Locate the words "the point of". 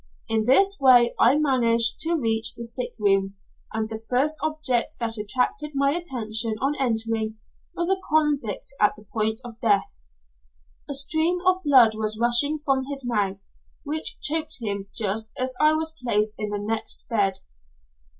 8.95-9.59